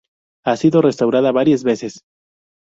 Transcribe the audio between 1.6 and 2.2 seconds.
veces.